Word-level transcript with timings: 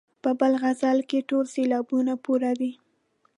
په 0.23 0.29
بل 0.39 0.53
غزل 0.61 0.99
کې 1.09 1.19
ټول 1.29 1.45
سېلابونه 1.55 2.13
پوره 2.23 2.51
دي. 2.59 2.71